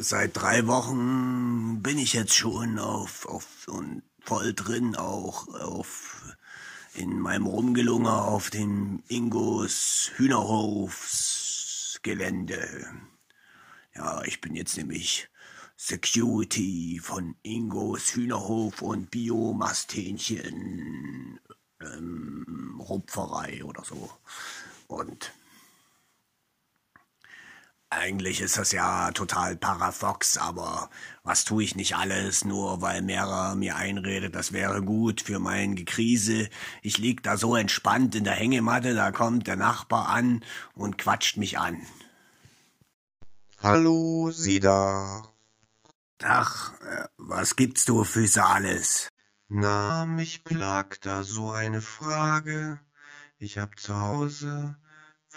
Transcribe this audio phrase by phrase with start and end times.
[0.00, 6.36] seit drei Wochen bin ich jetzt schon auf, auf und voll drin auch auf
[6.94, 12.86] in meinem Rumgelunger auf dem Ingos Hühnerhofsgelände.
[13.94, 15.28] Ja, ich bin jetzt nämlich
[15.76, 21.40] Security von Ingos Hühnerhof und Biomasthähnchen
[21.80, 24.10] ähm, Rupferei oder so.
[24.88, 25.32] Und
[27.90, 30.90] eigentlich ist das ja total parafox, aber
[31.22, 35.74] was tue ich nicht alles, nur weil Mera mir einredet, das wäre gut für mein
[35.74, 36.50] Gekrise.
[36.82, 41.38] Ich lieg da so entspannt in der Hängematte, da kommt der Nachbar an und quatscht
[41.38, 41.80] mich an.
[43.60, 45.24] Hallo, Sie da.
[46.22, 49.08] Ach, äh, was gibt's du für alles?
[49.48, 52.80] Na, mich plagt da so eine Frage.
[53.38, 54.76] Ich hab zu Hause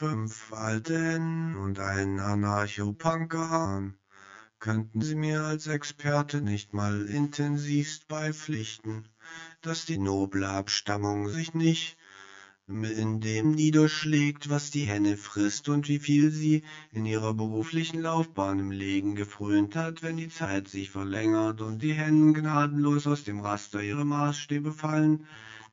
[0.01, 3.93] fünf Alten und einen Anarcho-Punker.
[4.57, 9.07] Könnten Sie mir als Experte nicht mal intensivst beipflichten,
[9.61, 11.97] dass die noble Abstammung sich nicht
[12.67, 18.57] in dem niederschlägt, was die Henne frisst und wie viel sie in ihrer beruflichen Laufbahn
[18.57, 23.39] im Legen gefrönt hat, wenn die Zeit sich verlängert und die Hennen gnadenlos aus dem
[23.39, 25.27] Raster ihrer Maßstäbe fallen,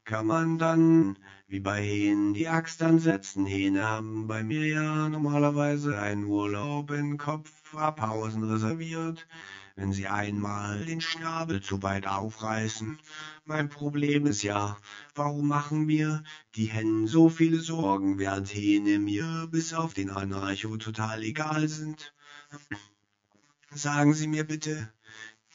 [0.09, 3.45] kann man dann, wie bei Hähnen, die Axt ansetzen.
[3.45, 9.29] Hähne haben bei mir ja normalerweise einen Urlaub in Kopf abhausen reserviert,
[9.77, 12.99] wenn sie einmal den Schnabel zu weit aufreißen.
[13.45, 14.79] Mein Problem ist ja,
[15.15, 20.79] warum machen mir die Hennen so viele Sorgen, während Hähne mir bis auf den Anarcho
[20.79, 22.15] total egal sind?
[23.71, 24.91] Sagen Sie mir bitte,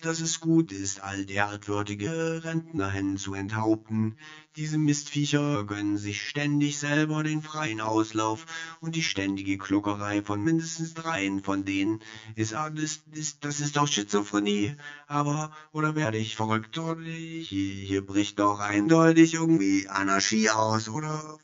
[0.06, 4.18] dass es gut ist, all derartige Rentnerhennen zu enthaupten.
[4.56, 8.46] Diese Mistviecher gönnen sich ständig selber den freien Auslauf
[8.82, 12.02] und die ständige Kluckerei von mindestens dreien von denen
[12.36, 14.76] ist, das ist, das ist doch Schizophrenie.
[15.08, 16.78] Aber, oder werde ich verrückt?
[16.78, 21.40] Oder hier, hier bricht doch eindeutig irgendwie Anarchie aus, oder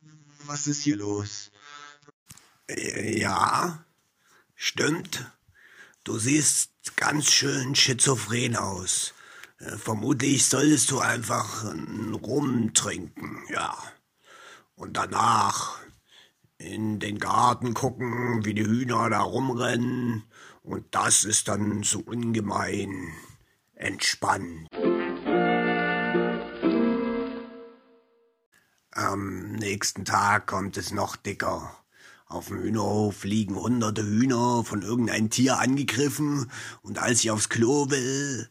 [0.46, 1.52] was ist hier los?
[2.68, 3.86] Ja,
[4.56, 5.32] stimmt.
[6.04, 9.14] Du siehst ganz schön schizophren aus.
[9.60, 13.76] Äh, vermutlich solltest du einfach einen Rum trinken, ja.
[14.76, 15.80] Und danach
[16.58, 20.24] in den Garten gucken, wie die Hühner da rumrennen.
[20.62, 23.14] Und das ist dann so ungemein
[23.76, 24.68] entspannt.
[28.92, 31.79] Am nächsten Tag kommt es noch dicker.
[32.30, 36.52] Auf dem Hühnerhof liegen hunderte Hühner von irgendeinem Tier angegriffen,
[36.84, 38.48] und als ich aufs Klo will,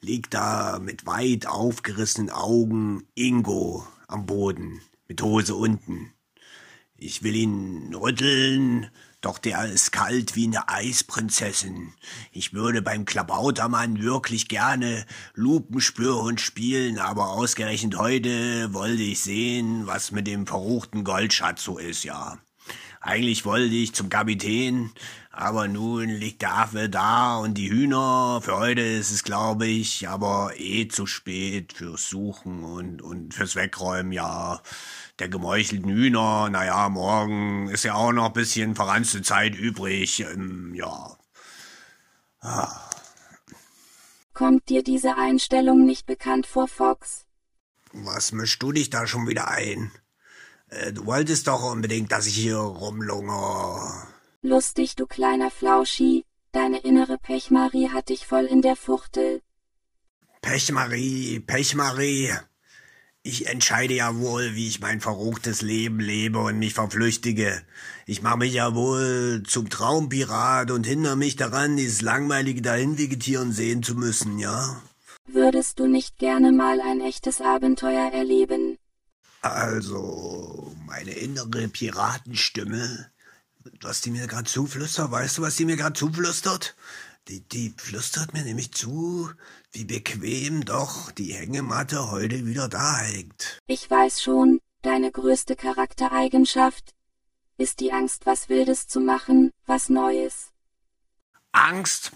[0.00, 6.14] liegt da mit weit aufgerissenen Augen Ingo am Boden, mit Hose unten.
[6.96, 8.90] Ich will ihn rütteln,
[9.20, 11.92] doch der ist kalt wie eine Eisprinzessin.
[12.32, 20.12] Ich würde beim Klabautermann wirklich gerne Lupenspürhund spielen, aber ausgerechnet heute wollte ich sehen, was
[20.12, 22.38] mit dem verruchten Goldschatz so ist, ja.
[23.08, 24.90] Eigentlich wollte ich zum Kapitän,
[25.30, 28.42] aber nun liegt der Affe da und die Hühner.
[28.42, 33.56] Für heute ist es, glaube ich, aber eh zu spät fürs Suchen und, und fürs
[33.56, 34.60] Wegräumen, ja.
[35.20, 40.74] Der gemeuchelten Hühner, naja, morgen ist ja auch noch ein bisschen verranzte Zeit übrig, ähm,
[40.74, 41.16] ja.
[42.42, 42.90] Ah.
[44.34, 47.24] Kommt dir diese Einstellung nicht bekannt vor, Fox?
[47.94, 49.92] Was mischst du dich da schon wieder ein?
[50.70, 54.06] Äh, du wolltest doch unbedingt, dass ich hier rumlungere.
[54.42, 56.24] Lustig, du kleiner Flauschi.
[56.52, 59.42] Deine innere Pechmarie hat dich voll in der Fuchtel.
[60.40, 62.32] Pechmarie, Pechmarie.
[63.22, 67.62] Ich entscheide ja wohl, wie ich mein verruchtes Leben lebe und mich verflüchtige.
[68.06, 73.82] Ich mache mich ja wohl zum Traumpirat und hindere mich daran, dieses langweilige Dahinvegetieren sehen
[73.82, 74.80] zu müssen, ja?
[75.26, 78.78] Würdest du nicht gerne mal ein echtes Abenteuer erleben?
[79.40, 83.10] Also, meine innere Piratenstimme,
[83.80, 86.74] was die mir gerade zuflüstert, weißt du, was die mir gerade zuflüstert?
[87.28, 89.30] Die, die flüstert mir nämlich zu,
[89.72, 93.58] wie bequem doch die Hängematte heute wieder da hängt.
[93.66, 96.94] Ich weiß schon, deine größte Charaktereigenschaft
[97.58, 100.52] ist die Angst, was Wildes zu machen, was Neues.
[101.52, 102.12] Angst?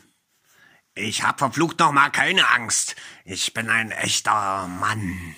[0.95, 2.97] Ich hab verflucht noch mal keine Angst.
[3.25, 5.37] Ich bin ein echter Mann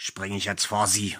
[0.00, 1.18] springe ich jetzt vor sie.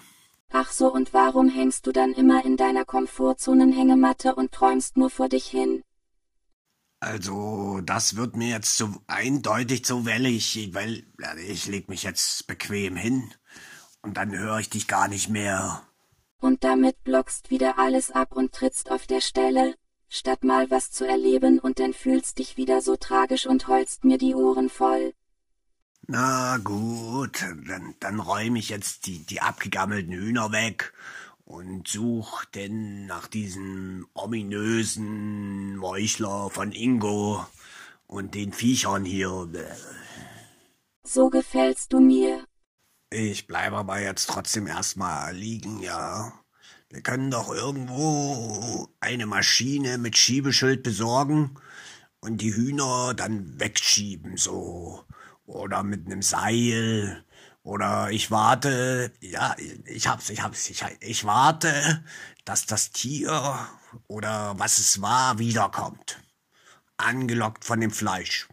[0.51, 5.29] Ach so, und warum hängst du dann immer in deiner Komfortzonenhängematte und träumst nur vor
[5.29, 5.83] dich hin?
[6.99, 11.03] Also, das wird mir jetzt so eindeutig zu wellig, weil
[11.47, 13.31] ich leg mich jetzt bequem hin
[14.01, 15.83] und dann höre ich dich gar nicht mehr.
[16.39, 19.75] Und damit blockst wieder alles ab und trittst auf der Stelle,
[20.09, 24.17] statt mal was zu erleben und dann fühlst dich wieder so tragisch und heulst mir
[24.17, 25.13] die Ohren voll.
[26.07, 30.93] Na gut, dann, dann räume ich jetzt die, die abgegammelten Hühner weg
[31.45, 37.45] und such denn nach diesem ominösen Meuchler von Ingo
[38.07, 39.47] und den Viechern hier.
[41.03, 42.45] So gefällst du mir.
[43.09, 46.33] Ich bleibe aber jetzt trotzdem erstmal liegen, ja.
[46.89, 51.55] Wir können doch irgendwo eine Maschine mit Schiebeschild besorgen
[52.19, 55.05] und die Hühner dann wegschieben, so.
[55.51, 57.25] Oder mit einem Seil
[57.63, 59.53] oder ich warte, ja,
[59.85, 62.03] ich hab's, ich hab's, ich, ich warte,
[62.45, 63.67] dass das Tier
[64.07, 66.19] oder was es war wiederkommt.
[66.95, 68.47] Angelockt von dem Fleisch.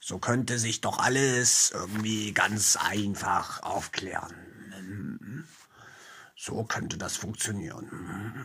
[0.00, 5.46] So könnte sich doch alles irgendwie ganz einfach aufklären.
[6.34, 8.44] So könnte das funktionieren.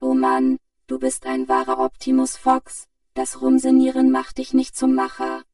[0.00, 2.88] Oh Mann, du bist ein wahrer Optimus Fox.
[3.14, 5.44] Das Rumsenieren macht dich nicht zum Macher.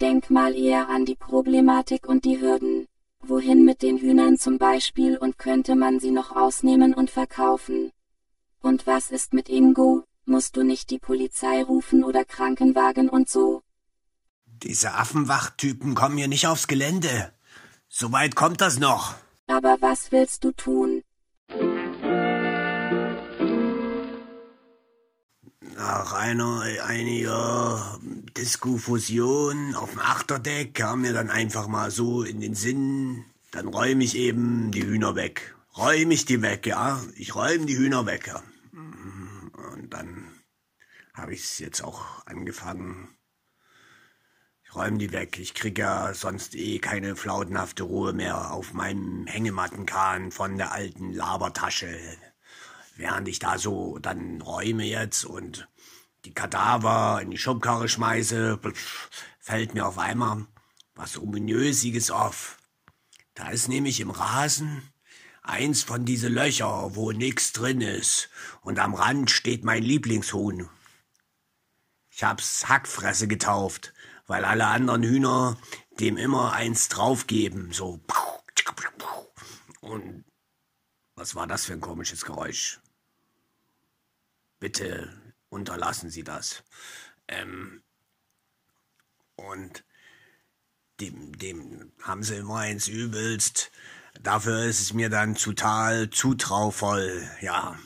[0.00, 2.86] Denk mal eher an die Problematik und die Hürden.
[3.20, 7.92] Wohin mit den Hühnern zum Beispiel und könnte man sie noch ausnehmen und verkaufen?
[8.60, 10.04] Und was ist mit Ingo?
[10.26, 13.62] Musst du nicht die Polizei rufen oder Krankenwagen und so?
[14.46, 17.32] Diese Affenwachtypen kommen hier nicht aufs Gelände.
[17.88, 19.14] So weit kommt das noch.
[19.46, 21.02] Aber was willst du tun?
[25.76, 27.98] Nach einer einiger
[28.36, 34.04] Disco-Fusion auf dem Achterdeck kam mir dann einfach mal so in den Sinn, dann räume
[34.04, 35.56] ich eben die Hühner weg.
[35.76, 37.02] Räume ich die weg, ja.
[37.16, 38.40] Ich räume die Hühner weg, ja.
[38.72, 40.28] Und dann
[41.12, 43.08] habe ich es jetzt auch angefangen.
[44.62, 45.40] Ich räume die weg.
[45.40, 51.12] Ich krieg ja sonst eh keine flautenhafte Ruhe mehr auf meinem Hängemattenkahn von der alten
[51.12, 51.98] Labertasche
[52.96, 55.68] während ich da so dann räume jetzt und
[56.24, 58.58] die Kadaver in die Schubkarre schmeiße,
[59.40, 60.46] fällt mir auf einmal
[60.94, 62.58] was Ominösiges auf.
[63.34, 64.82] Da ist nämlich im Rasen
[65.42, 68.30] eins von diese Löcher, wo nix drin ist,
[68.62, 70.68] und am Rand steht mein Lieblingshuhn.
[72.10, 73.92] Ich hab's Hackfresse getauft,
[74.26, 75.58] weil alle anderen Hühner
[76.00, 78.00] dem immer eins draufgeben, so.
[79.80, 80.24] Und
[81.16, 82.80] was war das für ein komisches Geräusch?
[84.64, 85.10] Bitte
[85.50, 86.64] unterlassen Sie das.
[87.28, 87.82] Ähm,
[89.36, 89.84] und
[91.00, 93.70] dem, dem haben sie immer eins übelst.
[94.22, 97.78] Dafür ist es mir dann total zutrauvoll, ja.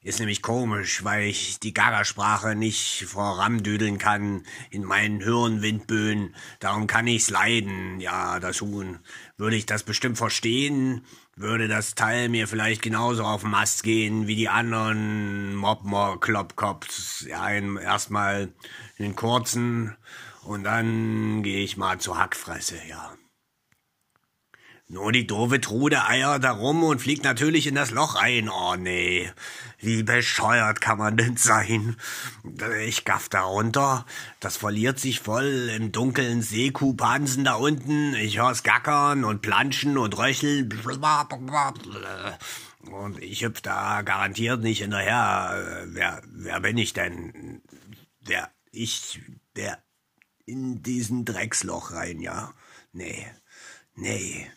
[0.00, 6.34] Ist nämlich komisch, weil ich die Gaga-Sprache nicht vorandüdeln kann in meinen Hirnwindböen.
[6.60, 9.00] Darum kann ich's leiden, ja, das Huhn.
[9.36, 11.04] Würde ich das bestimmt verstehen,
[11.36, 17.26] würde das Teil mir vielleicht genauso auf den Mast gehen wie die anderen Mobmor Kloppkops.
[17.28, 18.48] Ja, erstmal
[18.98, 19.96] den kurzen
[20.44, 23.14] und dann gehe ich mal zur Hackfresse, ja.
[24.92, 28.50] Nur die doofe Trude eiert da rum und fliegt natürlich in das Loch ein.
[28.50, 29.32] Oh nee,
[29.78, 31.96] wie bescheuert kann man denn sein?
[32.84, 34.04] Ich gaff da runter,
[34.38, 38.14] das verliert sich voll im dunklen Seekuhpansen da unten.
[38.16, 40.68] Ich hör's gackern und planschen und röcheln.
[42.82, 45.86] Und ich hüpf da garantiert nicht hinterher.
[45.86, 47.62] Wer, wer bin ich denn?
[48.20, 49.22] Wer, ich,
[49.56, 49.78] der
[50.44, 52.52] in diesen Drecksloch rein, ja?
[52.92, 53.26] Nee,
[53.94, 54.50] nee.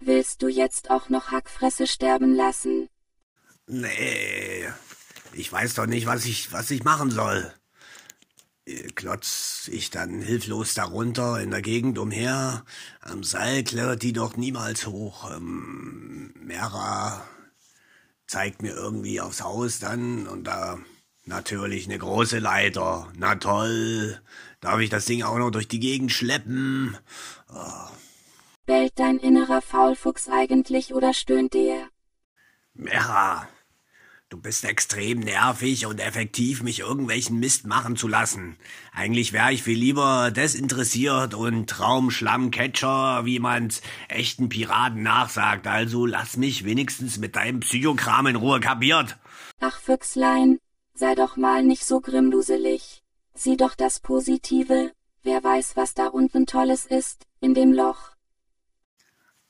[0.00, 2.88] Willst du jetzt auch noch Hackfresse sterben lassen?
[3.66, 4.68] Nee,
[5.32, 7.52] ich weiß doch nicht, was ich, was ich machen soll.
[8.94, 12.64] Klotz ich dann hilflos darunter in der Gegend umher.
[13.00, 15.30] Am Seil klettert die doch niemals hoch.
[15.30, 17.26] Ähm, Mera
[18.26, 20.78] zeigt mir irgendwie aufs Haus dann und da
[21.26, 23.12] natürlich eine große Leiter.
[23.16, 24.20] Na toll.
[24.60, 26.96] Darf ich das Ding auch noch durch die Gegend schleppen?
[27.52, 27.88] Oh.
[28.84, 31.88] Bellt dein innerer Faulfuchs eigentlich oder stöhnt der?
[32.74, 33.48] Mera,
[34.28, 38.58] du bist extrem nervig und effektiv, mich irgendwelchen Mist machen zu lassen.
[38.92, 45.66] Eigentlich wäre ich viel lieber desinteressiert und Traumschlammcatcher, wie man's echten Piraten nachsagt.
[45.66, 49.16] Also lass mich wenigstens mit deinem Psychokram in Ruhe kapiert.
[49.60, 50.58] Ach, Füchslein,
[50.92, 53.02] sei doch mal nicht so grimmduselig.
[53.32, 54.92] Sieh doch das Positive.
[55.22, 58.13] Wer weiß, was da unten Tolles ist, in dem Loch.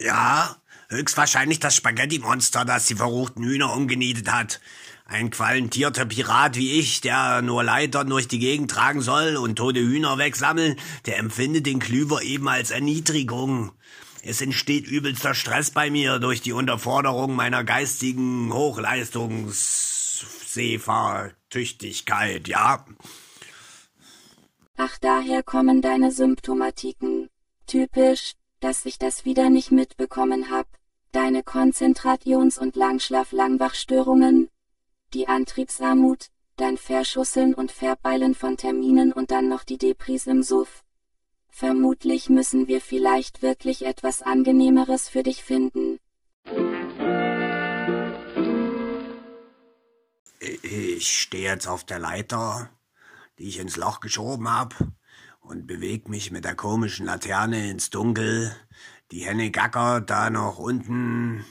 [0.01, 0.57] Ja,
[0.89, 4.61] höchstwahrscheinlich das Spaghetti-Monster, das die verruchten Hühner umgenietet hat.
[5.07, 9.81] Ein qualentierter Pirat wie ich, der nur Leitern durch die Gegend tragen soll und tote
[9.81, 13.73] Hühner wegsammeln, der empfindet den Klüver eben als Erniedrigung.
[14.23, 19.95] Es entsteht übelster Stress bei mir durch die Unterforderung meiner geistigen Hochleistungs
[20.55, 22.87] Sehfahrtüchtigkeit, ja?
[24.77, 27.29] Ach, daher kommen deine Symptomatiken.
[27.67, 30.67] Typisch, dass ich das wieder nicht mitbekommen hab.
[31.13, 34.49] Deine Konzentrations- und Langschlaf-Langwachstörungen.
[35.13, 40.83] Die Antriebsarmut, dein Verschusseln und Verbeilen von Terminen und dann noch die Depris im Suff.
[41.51, 46.01] Vermutlich müssen wir vielleicht wirklich etwas Angenehmeres für dich finden.
[50.41, 52.71] Ich stehe jetzt auf der Leiter,
[53.39, 54.75] die ich ins Loch geschoben hab,
[55.45, 58.55] und beweg mich mit der komischen Laterne ins Dunkel.
[59.11, 61.45] Die Henne gackert da noch unten.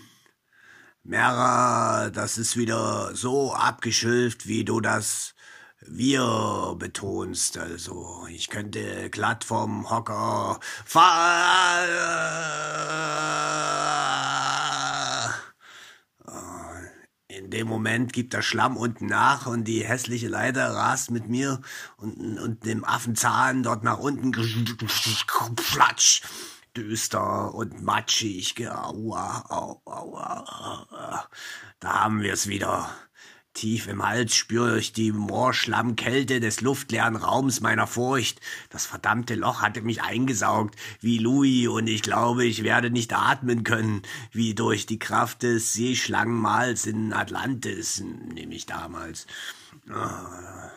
[1.04, 5.36] Mera, das ist wieder so abgeschülft, wie du das
[5.82, 7.58] wir betonst.
[7.58, 11.84] Also, ich könnte glatt vom Hocker fallen.
[17.54, 21.62] Dem Moment gibt der Schlamm unten nach und die hässliche Leiter rast mit mir
[21.98, 24.32] und, und dem Affenzahn dort nach unten.
[25.56, 26.24] Platsch!
[26.76, 28.56] Düster und matschig.
[28.68, 31.30] Aua, aua, aua.
[31.80, 32.90] Da haben wir's wieder.
[33.54, 38.42] Tief im Hals spüre ich die Moorschlammkälte des luftleeren Raums meiner Furcht.
[38.70, 43.64] Das verdammte Loch hatte mich eingesaugt, wie Louis, und ich glaube, ich werde nicht atmen
[43.64, 49.28] können, wie durch die Kraft des Seeschlangenmals in Atlantis, nämlich damals.
[49.90, 50.72] Ah.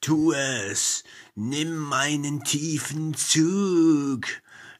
[0.00, 4.26] Tu es, nimm meinen tiefen Zug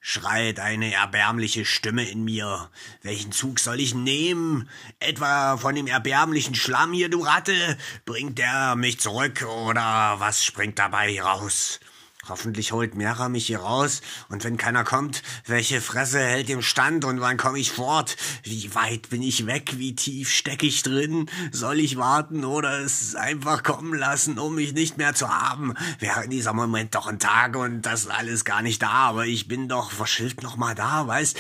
[0.07, 2.69] schreit eine erbärmliche Stimme in mir.
[3.01, 4.69] Welchen Zug soll ich nehmen?
[5.01, 7.79] Etwa von dem erbärmlichen Schlamm hier, du Ratte?
[8.05, 11.81] Bringt der mich zurück oder was springt dabei raus?
[12.29, 17.05] Hoffentlich holt Mera mich hier raus, und wenn keiner kommt, welche Fresse hält im Stand
[17.05, 18.17] und wann komme ich fort?
[18.43, 19.75] Wie weit bin ich weg?
[19.77, 21.29] Wie tief steck ich drin?
[21.53, 25.75] Soll ich warten oder es einfach kommen lassen, um mich nicht mehr zu haben?
[25.99, 29.47] Wäre in dieser Moment doch ein Tag und das alles gar nicht da, aber ich
[29.47, 31.39] bin doch verschillt noch mal da, weißt?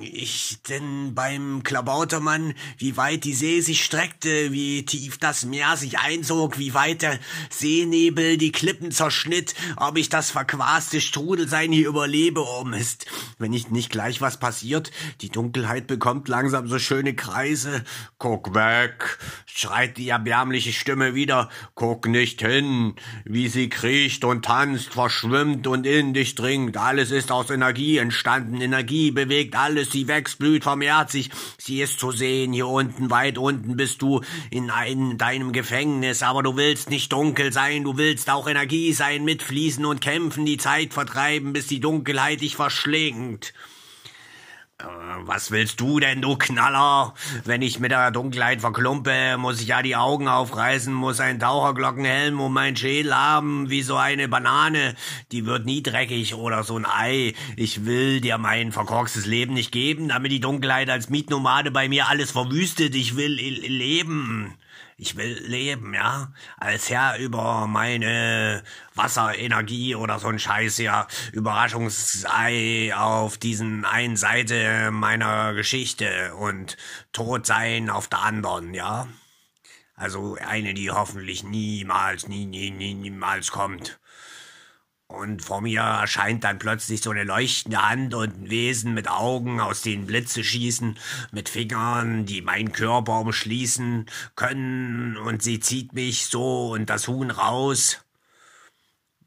[0.00, 5.98] Ich denn beim Klabautermann, wie weit die See sich streckte, wie tief das Meer sich
[5.98, 7.18] einzog, wie weit der
[7.50, 13.06] Seenebel die Klippen zerschnitt, ob ich das verquaste Strudelsein hier überlebe, oh Mist.
[13.38, 14.90] Wenn nicht, nicht gleich was passiert,
[15.20, 17.84] die Dunkelheit bekommt langsam so schöne Kreise.
[18.18, 21.48] Guck weg, schreit die erbärmliche Stimme wieder.
[21.74, 26.76] Guck nicht hin, wie sie kriecht und tanzt, verschwimmt und in dich dringt.
[26.76, 31.30] Alles ist aus Energie entstanden, Energie bewegt alles, sie wächst, blüht, vermehrt sich.
[31.56, 36.42] Sie ist zu sehen, hier unten, weit unten bist du in ein, deinem Gefängnis, aber
[36.42, 40.92] du willst nicht dunkel sein, du willst auch Energie sein, mitfließen und kämpfen, die Zeit
[40.92, 43.54] vertreiben, bis die Dunkelheit dich verschlingt.
[44.82, 44.84] Äh,
[45.24, 47.14] was willst du denn, du Knaller?
[47.44, 52.40] Wenn ich mit der Dunkelheit verklumpe, muss ich ja die Augen aufreißen, muss ein Taucherglockenhelm
[52.40, 54.94] um meinen Schädel haben, wie so eine Banane.
[55.30, 57.34] Die wird nie dreckig oder so ein Ei.
[57.56, 62.08] Ich will dir mein verkorkstes Leben nicht geben, damit die Dunkelheit als Mietnomade bei mir
[62.08, 62.94] alles verwüstet.
[62.94, 64.54] Ich will leben.
[64.96, 68.62] Ich will leben, ja, als Herr über meine
[68.94, 76.76] Wasserenergie oder so ein Scheiß, ja, Überraschungsei auf diesen einen Seite meiner Geschichte und
[77.12, 79.08] tot sein auf der anderen, ja.
[79.94, 84.00] Also eine, die hoffentlich niemals, nie, nie, nie, niemals kommt.
[85.12, 89.60] Und vor mir erscheint dann plötzlich so eine leuchtende Hand und ein Wesen mit Augen,
[89.60, 90.98] aus denen Blitze schießen,
[91.32, 97.30] mit Fingern, die meinen Körper umschließen können, und sie zieht mich so und das Huhn
[97.30, 98.00] raus.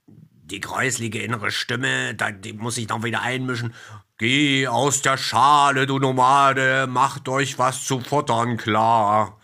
[0.07, 3.73] Die gräuslige innere Stimme, da, die muss ich noch wieder einmischen.
[4.17, 9.39] Geh aus der Schale, du Nomade, macht euch was zu futtern klar.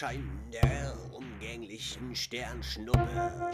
[0.00, 3.52] Im Schein der umgänglichen Sternschnuppe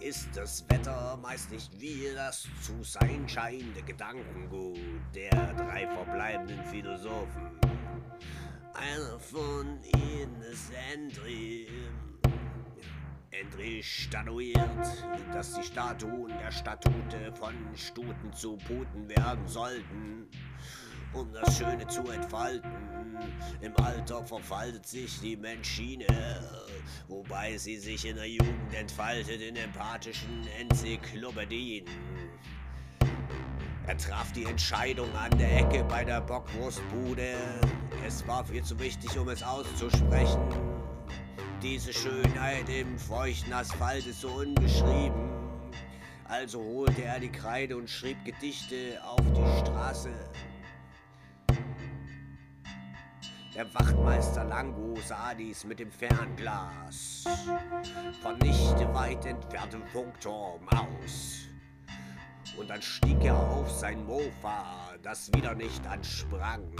[0.00, 4.76] ist das Wetter meist nicht wie das zu sein scheinende Gedankengut
[5.14, 7.60] der drei verbleibenden Philosophen.
[8.74, 11.68] Einer von ihnen ist Andri.
[13.40, 20.28] Andri statuiert, dass die Statuen der Statute von Stuten zu Puten werden sollten
[21.16, 22.70] um das Schöne zu entfalten.
[23.60, 26.06] Im Alter verfaltet sich die Menschine,
[27.08, 31.86] wobei sie sich in der Jugend entfaltet in empathischen Enzyklopädien.
[33.86, 37.34] Er traf die Entscheidung an der Ecke bei der Bockwurstbude.
[38.06, 40.42] Es war viel zu wichtig, um es auszusprechen.
[41.62, 45.30] Diese Schönheit im feuchten Asphalt ist so unbeschrieben.
[46.24, 50.10] Also holte er die Kreide und schrieb Gedichte auf die Straße.
[53.56, 57.24] Der Wachtmeister Lango sah dies mit dem Fernglas
[58.20, 61.46] von nicht weit entferntem Funkturm aus.
[62.58, 66.70] Und dann stieg er auf sein Mofa, das wieder nicht ansprang.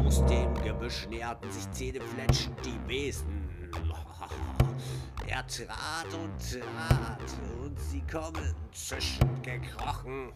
[0.00, 3.39] Aus dem Gebüsch näherten sich zähnefletschend die Wesen.
[5.26, 7.20] Er trat und trat
[7.62, 10.32] und sie kommen zischend gekrochen.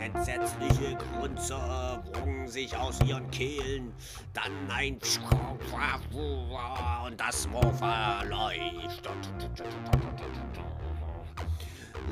[0.00, 3.92] Entsetzliche Grunzer wrungen sich aus ihren Kehlen.
[4.32, 4.98] Dann ein
[7.06, 9.28] und das Mofa leuchtet.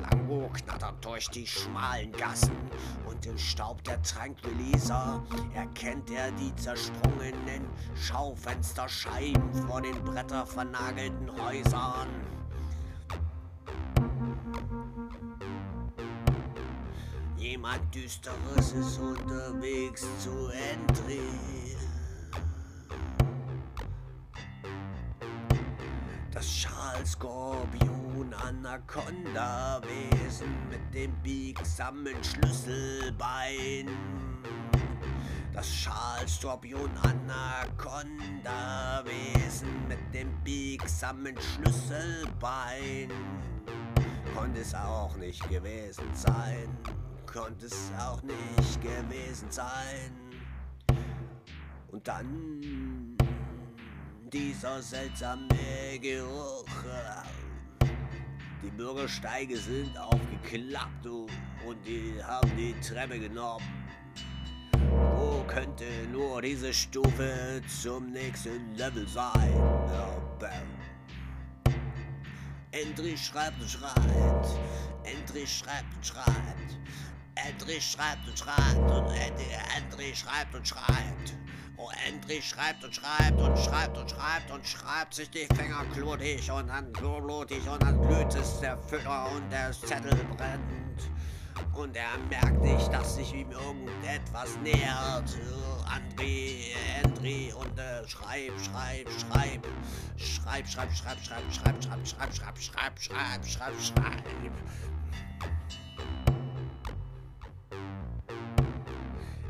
[0.00, 2.56] Lango knattert durch die schmalen Gassen
[3.06, 5.22] und im Staub der Tranquilizer
[5.54, 12.08] erkennt er die zersprungenen Schaufensterscheiben vor den brettervernagelten Häusern.
[17.36, 21.20] Jemand Düsteres ist unterwegs zu Entry.
[26.32, 33.90] Das Schalskorpion Anaconda Wesen mit dem biegsamen Schlüsselbein.
[35.52, 43.11] Das Schalskorpion Anaconda Wesen mit dem biegsamen Schlüsselbein.
[44.35, 46.75] Konnte es auch nicht gewesen sein.
[47.30, 50.11] Konnte es auch nicht gewesen sein.
[51.88, 53.18] Und dann
[54.30, 56.64] dieser seltsame Geruch.
[58.66, 63.64] Die Bürgersteige sind aufgeklappt und die haben die Treppe genommen.
[65.14, 69.54] Wo könnte nur diese Stufe zum nächsten Level sein?
[72.73, 74.48] Endlich schreibt und schreibt,
[75.05, 76.79] Endlich schreibt und schreibt,
[77.37, 79.14] Endlich schreibt und schreibt und
[79.76, 81.37] Endlich schreibt und schreibt.
[82.07, 86.68] Endlich schreibt und schreibt und schreibt und schreibt und schreibt sich die Finger klutig und
[86.68, 91.11] dann blutig und dann glüht es der Füller und der Zettel brennt.
[91.75, 95.31] Und er merkt nicht, dass sich ihm irgendetwas nähert.
[95.87, 99.66] André, André und äh, schreib, schreib, schreib,
[100.16, 104.53] schreib, schreib, schreib, schreib, schreib, schreib, schreib, schreib, schreib, schreib, schreib, schreib.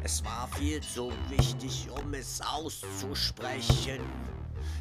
[0.07, 3.99] Es war viel zu wichtig, um es auszusprechen.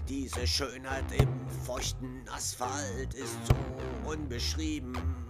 [0.08, 5.25] Diese Schönheit im feuchten Asphalt ist so unbeschrieben.